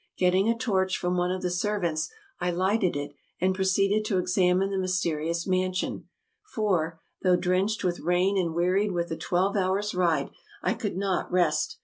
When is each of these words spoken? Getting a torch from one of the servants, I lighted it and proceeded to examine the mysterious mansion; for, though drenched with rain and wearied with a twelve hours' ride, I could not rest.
Getting 0.17 0.49
a 0.49 0.57
torch 0.57 0.97
from 0.97 1.15
one 1.15 1.29
of 1.31 1.43
the 1.43 1.51
servants, 1.51 2.09
I 2.39 2.49
lighted 2.49 2.95
it 2.95 3.11
and 3.39 3.53
proceeded 3.53 4.03
to 4.05 4.17
examine 4.17 4.71
the 4.71 4.79
mysterious 4.79 5.45
mansion; 5.45 6.05
for, 6.55 6.99
though 7.21 7.35
drenched 7.35 7.83
with 7.83 7.99
rain 7.99 8.35
and 8.35 8.55
wearied 8.55 8.93
with 8.93 9.11
a 9.11 9.15
twelve 9.15 9.55
hours' 9.55 9.93
ride, 9.93 10.31
I 10.63 10.73
could 10.73 10.97
not 10.97 11.31
rest. 11.31 11.77